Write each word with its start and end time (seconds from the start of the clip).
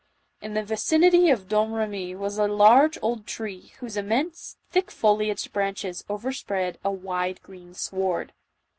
In 0.41 0.55
the 0.55 0.63
vicinity 0.63 1.29
of 1.29 1.47
Domremy 1.47 2.15
was 2.15 2.39
a 2.39 2.47
large 2.47 2.97
old 3.03 3.27
tree, 3.27 3.73
whose 3.81 3.95
immense, 3.95 4.57
thickly 4.71 4.95
foliaged 4.95 5.53
branches 5.53 6.03
overspread 6.09 6.79
a 6.83 6.89
wide 6.89 7.39
green 7.43 7.75
sward. 7.75 8.33